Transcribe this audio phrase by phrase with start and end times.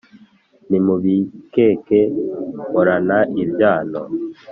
[0.69, 1.99] ntimubikeke
[2.69, 4.01] mporana ibyano.